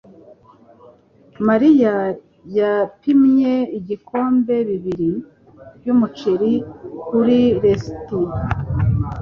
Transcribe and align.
Mariya 1.47 1.95
yapimye 2.57 3.53
ibikombe 3.77 4.55
bibiri 4.69 5.11
byumuceri 5.77 6.53
kuri 7.07 7.39
resept. 7.61 8.11